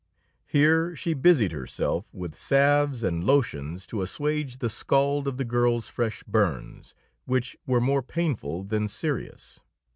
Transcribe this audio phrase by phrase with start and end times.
[0.47, 5.89] Here she busied herself with salves and lotions to assuage the scald of the girl's
[5.89, 9.59] fresh burns, which were more painful than serious.